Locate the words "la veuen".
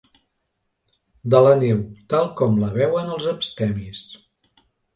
2.65-3.15